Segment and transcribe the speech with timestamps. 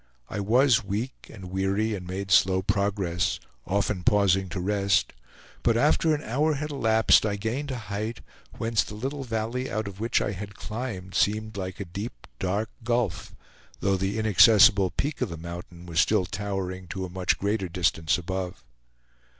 [0.29, 5.13] I was weak and weary and made slow progress, often pausing to rest,
[5.61, 8.21] but after an hour had elapsed, I gained a height,
[8.57, 12.71] whence the little valley out of which I had climbed seemed like a deep, dark
[12.83, 13.35] gulf,
[13.79, 18.17] though the inaccessible peak of the mountain was still towering to a much greater distance
[18.17, 18.63] above.